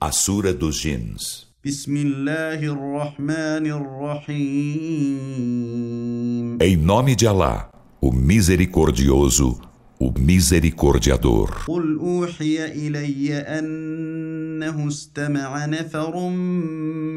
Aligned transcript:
A 0.00 0.12
Sura 0.12 0.54
dos 0.54 0.76
Jins. 0.76 1.48
Em 6.60 6.76
nome 6.76 7.16
de 7.16 7.26
Alá, 7.26 7.68
o 8.00 8.12
Misericordioso, 8.12 9.60
o 9.98 10.12
Misericordiador. 10.16 11.64
أنه 13.58 14.88
استمع 14.88 15.66
نفر 15.66 16.28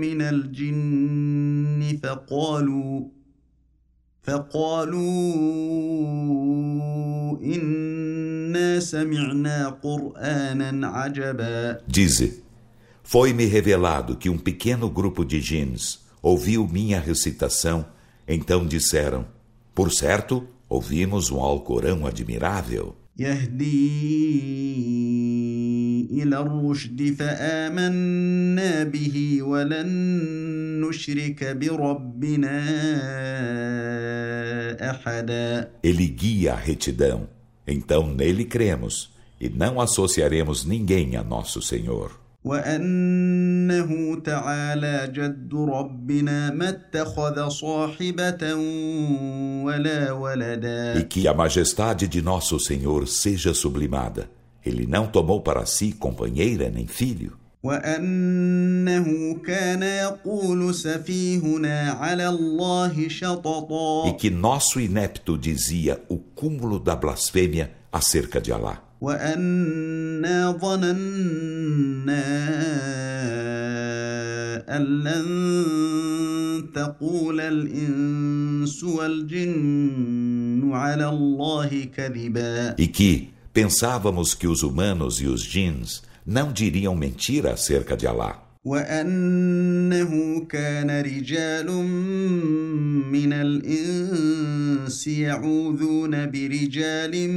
من 0.01 0.21
الجن 0.21 1.99
فقالوا 2.03 3.01
فقالوا 4.23 5.01
إنا 7.43 8.79
سمعنا 8.79 9.69
قرآنا 9.69 10.87
عجبا 10.87 11.77
Dize, 11.87 12.39
foi-me 13.11 13.43
revelado 13.43 14.15
que 14.15 14.29
um 14.29 14.37
pequeno 14.37 14.89
grupo 14.89 15.25
de 15.25 15.41
jeans 15.41 15.99
ouviu 16.21 16.65
minha 16.65 16.97
recitação, 16.97 17.85
então 18.25 18.65
disseram: 18.65 19.27
Por 19.75 19.91
certo, 19.91 20.47
ouvimos 20.69 21.29
um 21.29 21.41
Alcorão 21.41 22.07
admirável. 22.07 22.95
Ele 35.83 36.07
guia 36.07 36.53
a 36.53 36.55
retidão, 36.55 37.27
então 37.67 38.07
nele 38.07 38.45
cremos, 38.45 39.11
e 39.37 39.49
não 39.49 39.81
associaremos 39.81 40.63
ninguém 40.63 41.17
a 41.17 41.23
nosso 41.25 41.61
Senhor. 41.61 42.20
وانه 42.46 44.20
تعالى 44.24 45.10
جد 45.12 45.54
ربنا 45.54 46.50
ما 46.50 46.68
اتخذ 46.68 47.48
صاحبه 47.48 48.54
ولا 49.64 50.12
ولدا 50.12 50.94
E 51.00 51.04
que 51.04 51.26
a 51.26 51.34
majestade 51.34 52.06
de 52.06 52.22
nosso 52.22 52.60
Senhor 52.60 53.08
seja 53.08 53.52
sublimada. 53.52 54.28
Ele 54.64 54.86
não 54.86 55.06
tomou 55.06 55.40
para 55.40 55.66
si 55.66 55.92
companheira 55.92 56.70
nem 56.70 56.86
filho. 56.86 57.32
E 64.06 64.12
que 64.12 64.30
nosso 64.30 64.80
inepto 64.80 65.36
dizia 65.36 66.00
o 66.08 66.16
cúmulo 66.16 66.78
da 66.78 66.94
blasfêmia 66.94 67.72
acerca 67.92 68.40
de 68.40 68.52
Alá. 72.01 72.09
E 82.77 82.87
que 82.87 83.31
Pensávamos 83.53 84.33
que 84.33 84.47
os 84.47 84.63
humanos 84.63 85.19
e 85.19 85.27
os 85.27 85.43
jins 85.43 86.01
não 86.25 86.53
diriam 86.53 86.95
mentira 86.95 87.51
acerca 87.51 87.97
de 87.97 88.07
Alá. 88.07 88.41
وأنه 88.66 90.40
كان 90.48 90.90
رجال 90.90 91.70
من 93.12 93.32
الإنس 93.32 95.06
يعوذون 95.06 96.30
برجال 96.30 97.30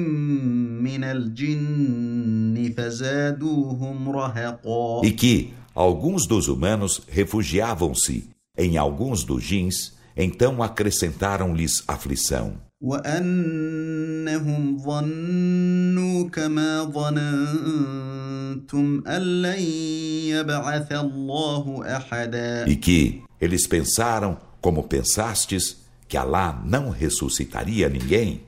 من 0.83 1.03
الجن 1.03 2.73
فزادوهم 2.77 4.09
رهقا 4.09 5.02
E 5.03 5.11
que 5.11 5.53
alguns 5.75 6.25
dos 6.25 6.47
humanos 6.47 7.02
refugiavam-se 7.07 8.29
em 8.57 8.77
alguns 8.77 9.23
dos 9.23 9.43
jins, 9.43 9.93
então 10.17 10.63
acrescentaram-lhes 10.63 11.83
aflição. 11.88 12.53
وأنهم 12.81 14.77
ظنوا 14.77 16.30
كما 16.30 16.83
ظننتم 16.83 18.22
e 22.66 22.76
que 22.76 23.22
eles 23.40 23.66
pensaram, 23.66 24.36
como 24.60 24.82
pensastes, 24.84 25.84
que 26.08 26.16
Alá 26.16 26.62
não 26.64 26.90
ressuscitaria 26.90 27.88
ninguém. 27.88 28.42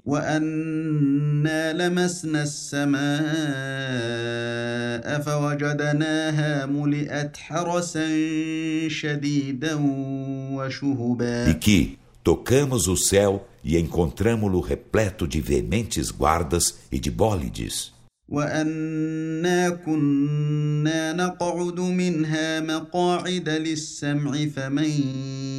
E 11.51 11.55
que 11.55 11.99
tocamos 12.23 12.87
o 12.89 12.97
céu 12.97 13.49
e 13.65 13.77
encontramo-lo 13.77 14.61
repleto 14.61 15.27
de 15.27 15.41
veementes 15.41 16.13
guardas 16.13 16.79
e 16.93 17.01
de 17.01 17.11
bólides. 17.11 17.96
وأنا 18.32 19.70
كنا 19.70 21.14
نقعد 21.14 21.80
منها 21.80 22.60
مقاعد 22.60 23.50
للسمع 23.50 24.46
فمن 24.56 24.90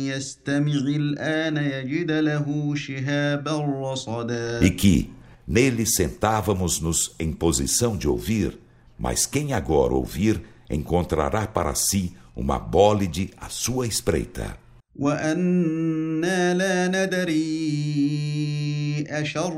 يستمع 0.06 0.72
الآن 0.72 1.56
يجد 1.56 2.10
له 2.10 2.74
شهابا 2.74 3.92
رصدا 3.92 4.60
E 4.62 4.70
que 4.70 5.10
nele 5.46 5.84
sentávamos-nos 5.84 7.14
em 7.20 7.32
posição 7.32 7.96
de 7.96 8.08
ouvir, 8.08 8.58
mas 8.98 9.26
quem 9.26 9.52
agora 9.52 9.92
ouvir 9.92 10.40
encontrará 10.70 11.46
para 11.46 11.74
si 11.74 12.14
uma 12.34 12.58
bólide 12.58 13.30
à 13.36 13.50
sua 13.50 13.86
espreita. 13.86 14.56
وانا 14.96 16.54
لا 16.54 16.88
ندري 16.88 18.85
اشر 19.08 19.52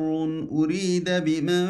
اريد 0.53 1.11
بمن 1.11 1.67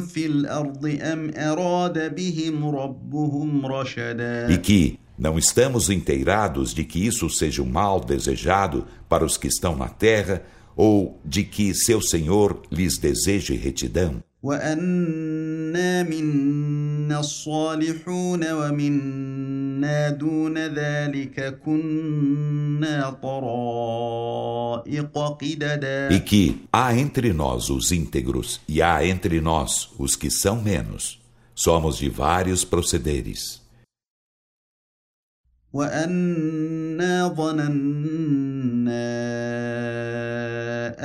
في 0.00 0.26
الارض 0.26 0.98
ام 1.02 1.30
اراد 1.36 2.14
بهم 2.14 2.76
ربهم 2.76 3.66
رشدا 3.66 4.48
E 4.48 4.58
que 4.58 4.98
não 5.18 5.38
estamos 5.38 5.88
inteirados 5.90 6.74
de 6.74 6.84
que 6.84 7.06
isso 7.06 7.30
seja 7.30 7.62
um 7.62 7.70
mal 7.70 8.00
desejado 8.00 8.86
para 9.08 9.24
os 9.24 9.36
que 9.36 9.48
estão 9.48 9.76
na 9.76 9.88
terra 9.88 10.42
ou 10.76 11.18
de 11.24 11.42
que 11.42 11.74
seu 11.74 12.00
Senhor 12.02 12.62
lhes 12.70 12.98
deseje 12.98 13.54
retidão. 13.54 14.22
وانا 14.42 16.02
منا 16.02 17.20
الصالحون 17.20 18.52
ومنا 18.52 19.59
دون 20.10 20.58
ذلك 20.58 21.58
كنا 21.64 23.10
طرائق 23.22 25.18
قددا 25.40 26.08
E 26.10 26.20
que 26.20 26.62
há 26.72 26.94
entre 26.94 27.32
nós 27.32 27.70
os 27.70 27.92
íntegros 27.92 28.60
e 28.68 28.82
há 28.82 29.04
entre 29.04 29.40
nós 29.40 29.88
os 29.98 30.16
que 30.16 30.30
são 30.30 30.62
menos. 30.62 31.18
Somos 31.54 31.98
de 31.98 32.08
vários 32.08 32.64
procederes. 32.64 33.66
وانا 35.72 37.28
ظننا 37.28 37.86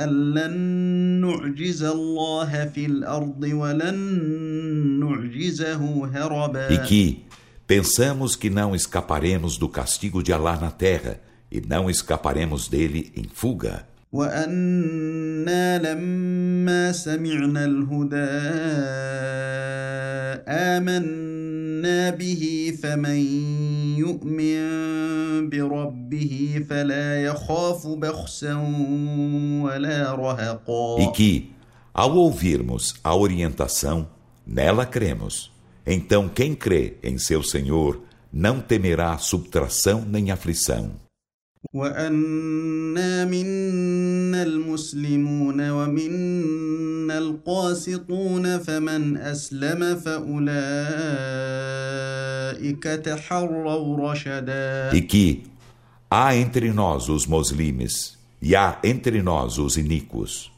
ان 0.04 0.34
لن 0.34 0.56
نعجز 1.20 1.82
الله 1.82 2.64
في 2.74 2.86
الارض 2.86 3.42
ولن 3.42 3.98
نعجزه 5.00 6.06
هربا 6.06 6.68
E 6.68 6.78
que 6.78 7.25
pensamos 7.66 8.36
que 8.36 8.50
não 8.50 8.74
escaparemos 8.74 9.56
do 9.56 9.68
castigo 9.68 10.22
de 10.22 10.32
Alá 10.32 10.56
na 10.56 10.70
terra 10.70 11.20
e 11.50 11.60
não 11.60 11.88
escaparemos 11.88 12.68
dele 12.68 13.12
em 13.16 13.24
fuga. 13.32 13.86
وانا 14.12 15.78
لما 15.78 16.92
سمعنا 16.92 17.64
الهدى 17.64 18.30
امنا 20.48 22.10
به 22.10 22.74
فمن 22.82 23.20
يؤمن 23.96 25.50
بربه 25.50 26.64
فلا 26.68 27.22
يخاف 27.22 27.86
بخسا 27.86 28.54
ولا 29.62 30.14
رهقا 30.14 30.98
E 30.98 31.12
que, 31.12 31.50
ao 31.94 32.14
ouvirmos 32.16 32.94
a 33.02 33.14
orientação, 33.14 34.06
nela 34.46 34.84
cremos. 34.84 35.50
Então 35.86 36.28
quem 36.28 36.54
crê 36.54 36.94
em 37.02 37.18
seu 37.18 37.42
Senhor 37.42 38.00
não 38.32 38.60
temerá 38.60 39.18
subtração 39.18 40.04
nem 40.06 40.30
aflição. 40.30 40.92
وانا 41.74 43.24
منا 43.24 44.42
المسلمون 44.42 45.70
ومنا 45.70 47.18
القاسطون 47.18 48.58
فمن 48.58 49.16
اسلم 49.16 49.96
فاولئك 49.96 50.52
تحروا 52.84 54.10
رشدا 54.10 54.90
E 54.92 55.00
que 55.02 55.42
há 56.10 56.34
entre 56.36 56.72
nós 56.72 57.08
os 57.08 57.26
muslimes 57.26 58.18
e 58.40 58.56
há 58.56 58.78
entre 58.82 59.22
nós 59.22 59.58
os 59.58 59.76
iníquos. 59.76 60.50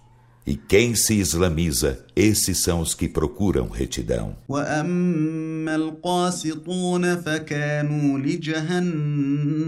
E 0.49 0.57
quem 0.57 0.95
se 0.95 1.15
islamiza, 1.15 2.05
esses 2.15 2.63
são 2.63 2.81
os 2.81 2.95
que 2.95 3.09
procuram 3.09 3.69
retidão. 3.69 4.37
وأما 4.49 5.75
القاسطون 5.77 7.17
فكانوا 7.17 8.19
لجهنم 8.19 9.61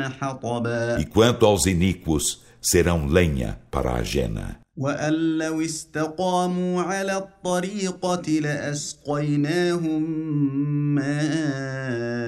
حطبا 0.00 0.98
E 1.00 1.04
quanto 1.06 1.46
aos 1.46 1.64
iníquos, 1.66 2.42
serão 2.60 3.06
lenha 3.06 3.58
para 3.70 3.94
a 3.94 4.02
jena. 4.02 4.60
وأن 4.76 5.38
لو 5.38 5.60
استقاموا 5.60 6.82
على 6.82 7.16
الطريقة 7.16 8.30
لأسقيناهم 8.30 10.02
ماء 10.94 12.24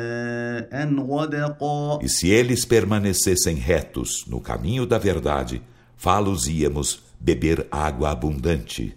غدقا 0.99 1.99
E 2.03 2.09
se 2.09 2.29
eles 2.29 2.65
permanecessem 2.65 3.57
retos 3.57 4.25
no 4.27 4.41
caminho 4.41 4.87
da 4.87 4.97
verdade, 4.99 5.61
fá-los-íamos 5.97 7.07
beber 7.21 7.67
água 7.71 8.11
abundante, 8.11 8.97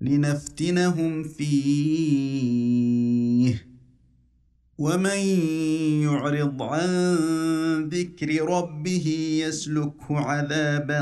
لنفتنهم 0.00 1.22
فيه 1.22 2.50
ومن 4.78 5.18
يعرض 6.02 6.62
عن 6.62 6.88
ذكر 7.88 8.44
ربه 8.48 9.06
يسلكه 9.46 10.18
عذابا 10.18 11.00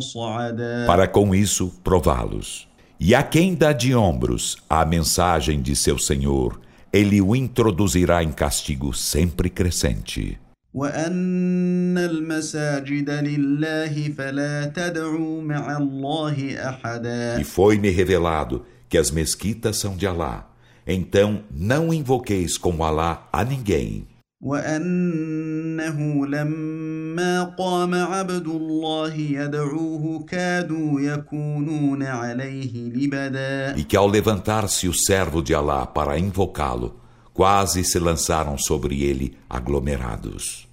صعدا 0.00 0.86
para 0.86 1.06
com 1.06 1.34
isso 1.34 1.72
prová-los. 1.84 2.66
E 2.98 3.14
a 3.14 3.22
quem 3.22 3.54
dá 3.54 3.72
de 3.72 3.94
ombros 3.94 4.56
a 4.68 4.84
mensagem 4.84 5.62
de 5.62 5.76
seu 5.76 5.98
Senhor, 5.98 6.60
ele 6.92 7.20
o 7.20 7.36
introduzirá 7.36 8.22
em 8.22 8.32
castigo 8.32 8.92
sempre 8.92 9.48
crescente. 9.50 10.38
وأن 10.74 11.98
المساجد 11.98 13.10
لله 13.10 14.08
فلا 14.18 14.64
تدعوا 14.64 15.42
مع 15.42 15.76
الله 15.76 16.68
أحدا 16.68 17.40
E 17.40 17.44
foi-me 17.44 17.90
revelado 17.90 18.64
que 18.88 18.98
as 18.98 19.10
mesquitas 19.10 19.76
são 19.76 19.96
de 19.96 20.06
Alá. 20.06 20.50
Então 20.86 21.40
não 21.50 21.94
invoqueis 21.94 22.58
como 22.58 22.84
Alá 22.84 23.28
a 23.32 23.44
ninguém. 23.44 24.04
وأنه 24.44 26.26
لما 26.26 27.44
قام 27.44 27.94
عبد 27.94 28.46
الله 28.46 29.14
يدعوه 29.14 30.24
كادوا 30.28 31.00
يكونون 31.00 32.02
عليه 32.02 32.88
لبدا 32.88 33.76
E 33.76 33.84
que 33.84 33.96
ao 33.96 34.06
levantar-se 34.06 34.88
o 34.88 34.92
servo 34.92 35.42
de 35.42 35.54
Alá 35.54 35.86
para 35.86 36.18
invocá-lo, 36.18 37.00
quase 37.38 37.84
se 37.84 37.98
lançaram 37.98 38.56
sobre 38.58 39.02
ele 39.02 39.36
aglomerados. 39.48 40.64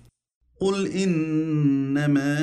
قل 0.61 0.87
إنما 0.87 2.37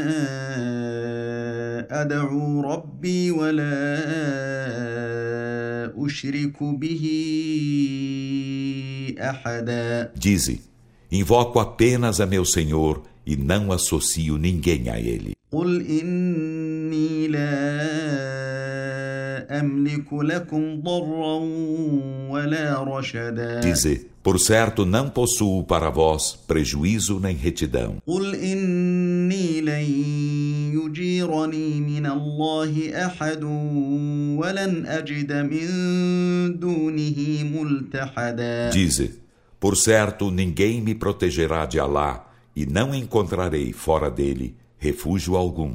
أدعو 1.90 2.60
ربي 2.60 3.30
ولا 3.30 3.94
أشرك 5.96 6.62
به 6.62 7.04
أحدا 9.18 10.12
Dize: 10.16 10.60
Invoco 11.12 11.60
apenas 11.60 12.20
a 12.20 12.26
meu 12.26 12.44
Senhor 12.44 13.02
e 13.24 13.36
não 13.36 13.70
associo 13.70 14.36
ninguém 14.36 14.90
a 14.90 14.98
ele. 14.98 15.32
قل 15.52 15.86
إني 15.86 17.28
لا 17.28 17.71
Dize: 23.60 24.06
Por 24.22 24.38
certo, 24.38 24.84
não 24.84 25.08
possuo 25.08 25.64
para 25.64 25.90
vós 25.90 26.36
prejuízo 26.46 27.20
nem 27.20 27.34
retidão. 27.36 27.96
قل 28.06 28.34
إني 28.34 29.60
لن 29.60 29.84
يجيرني 30.74 31.80
من 31.80 32.06
الله 32.06 33.06
أحد 33.06 33.44
ولن 34.38 34.86
أجد 34.86 35.32
من 35.32 36.58
دونه 36.58 37.18
ملتحدا 37.54 38.70
Dize: 38.70 39.10
Por 39.60 39.76
certo, 39.76 40.30
ninguém 40.30 40.80
me 40.80 40.94
protegerá 40.94 41.66
de 41.66 41.80
Alá 41.80 42.26
e 42.54 42.66
não 42.66 42.94
encontrarei 42.94 43.72
fora 43.72 44.10
dele 44.10 44.54
refúgio 44.78 45.36
algum. 45.36 45.74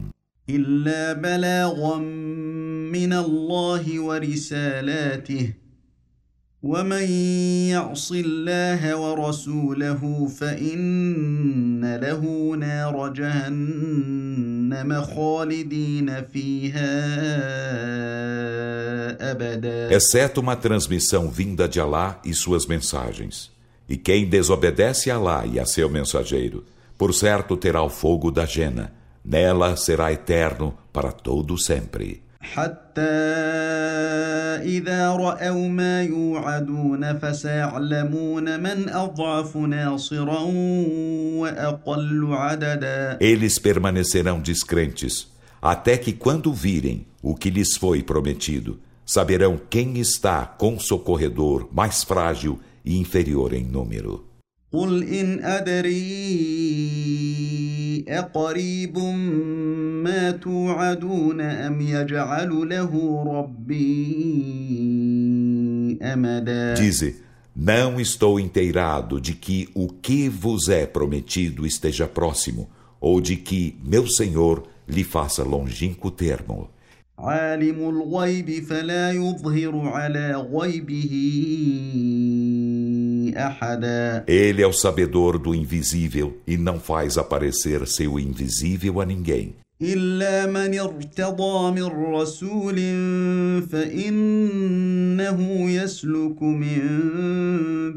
إلا 0.50 1.14
بلاغا 1.14 1.98
من 2.92 3.14
الله 3.14 4.00
ورسالاته 4.00 5.54
ومن 6.64 7.10
يعص 7.72 8.12
الله 8.12 8.96
ورسوله 8.96 10.28
فإن 10.28 11.96
له 11.96 12.56
نار 12.56 13.14
جهنم 13.14 15.02
خالدين 15.02 16.24
فيها 16.24 16.92
أبدا 19.32 19.90
Exceto 19.96 20.42
uma 20.42 20.56
transmissão 20.56 21.30
vinda 21.30 21.68
de 21.68 21.80
Alá 21.80 22.20
e 22.26 22.34
suas 22.34 22.66
mensagens. 22.66 23.52
E 23.88 23.98
quem 23.98 24.26
desobedece 24.26 25.12
a 25.12 25.16
Alá 25.16 25.46
e 25.46 25.60
a 25.60 25.66
seu 25.66 25.90
mensageiro, 25.90 26.66
por 26.98 27.14
certo 27.14 27.56
terá 27.58 27.82
o 27.82 27.90
fogo 27.90 28.32
da 28.32 28.46
jena. 28.46 28.97
Nela 29.25 29.77
será 29.77 30.13
eterno 30.13 30.77
para 30.93 31.13
todo 31.13 31.59
sempre. 31.59 32.23
Eles 43.21 43.59
permanecerão 43.59 44.41
descrentes 44.41 45.29
até 45.61 45.97
que 45.99 46.13
quando 46.13 46.53
virem 46.53 47.07
o 47.23 47.35
que 47.35 47.51
lhes 47.51 47.77
foi 47.77 48.03
prometido 48.03 48.81
saberão 49.05 49.61
quem 49.69 49.99
está 49.99 50.47
com 50.47 50.79
socorredor 50.79 51.69
mais 51.73 52.05
frágil 52.05 52.61
e 52.85 52.99
inferior 52.99 53.53
em 53.53 53.65
número 53.65 54.28
قل 54.74 55.04
إن 55.04 55.44
أدري 55.44 56.04
أقريب 58.08 58.98
ما 60.04 60.32
توعدون 60.32 61.42
أم 61.42 61.82
يجعل 61.82 62.70
له 62.70 63.24
ربي 63.28 63.84
أمدا 66.02 66.76
Dize: 66.76 67.16
Não 67.56 68.00
estou 68.00 68.40
inteirado 68.40 69.22
de 69.22 69.34
que 69.34 69.70
o 69.76 69.88
que 69.88 70.28
vos 70.28 70.68
é 70.70 70.88
prometido 70.88 71.68
esteja 71.68 72.08
próximo, 72.08 72.68
ou 73.00 73.22
de 73.22 73.36
que 73.36 73.78
meu 73.86 74.08
Senhor 74.08 74.64
lhe 74.88 75.04
faça 75.04 75.44
longínquo 75.44 76.10
termo. 76.10 76.70
عالم 77.20 77.90
الغيب 77.90 78.64
فلا 78.64 79.12
يظهر 79.12 79.88
على 79.88 80.36
غيبه 80.36 81.14
أحدا 81.94 82.67
Ele 84.28 84.62
é 84.62 84.68
o 84.68 84.74
sabedor 84.74 85.38
do 85.38 85.54
invisível 85.54 86.38
e 86.48 86.58
não 86.58 86.80
faz 86.80 87.18
aparecer 87.18 87.86
seu 87.88 88.20
invisível 88.20 89.02
a 89.02 89.06
ninguém. 89.06 89.56
إلا 89.84 90.46
من 90.46 90.80
ارتضى 90.80 91.72
من 91.72 92.16
رسول 92.16 92.76
فإنه 93.72 95.40
يسلك 95.72 96.44
من 96.44 96.80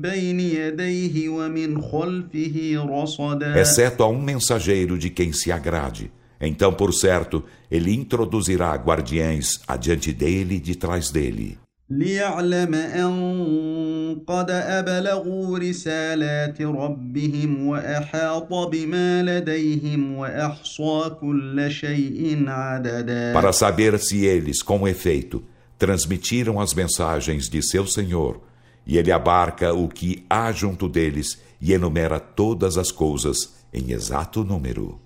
بين 0.01 0.41
يديه 0.41 1.29
ومن 1.29 1.83
خلفه 1.83 2.87
رصدا 2.91 3.63
exceto 3.63 4.03
a 4.03 4.09
um 4.09 4.21
mensageiro 4.21 4.99
de 4.99 5.11
quem 5.11 5.33
se 5.33 5.53
agrade. 5.53 6.11
Então, 6.41 6.73
por 6.73 6.93
certo, 6.93 7.45
ele 7.71 7.95
introduzirá 7.95 8.75
guardiães 8.75 9.61
adiante 9.67 10.13
dele 10.13 10.57
e 10.57 10.61
de 10.61 10.75
trás 10.75 11.11
dele, 11.11 11.59
ليعلم 11.91 12.75
أن 12.75 14.23
قد 14.27 14.51
أبلغوا 14.51 15.59
رسالات 15.59 16.63
ربهم 16.63 17.67
وأحاط 17.67 18.53
بما 18.53 19.23
لديهم 19.23 20.17
وأحصى 20.17 21.11
كل 21.21 21.71
شيء 21.71 22.45
عددا 22.49 23.33
para 23.33 23.53
saber 23.53 23.99
se 23.99 24.25
eles, 24.25 24.63
com 24.63 24.89
efeito, 24.89 25.45
transmitiram 25.79 26.61
as 26.61 26.75
mensagens 26.75 27.49
de 27.49 27.63
seu 27.63 27.87
Senhor, 27.87 28.41
e 28.85 28.99
ele 28.99 29.13
abarca 29.13 29.73
o 29.73 29.89
que 29.89 30.25
há 30.29 30.51
junto 30.51 30.89
deles 30.89 31.39
e 31.61 31.73
enumera 31.73 32.19
todas 32.19 32.77
as 32.77 32.91
coisas 32.91 33.55
em 33.73 33.93
exato 33.93 34.43
número. 34.43 35.01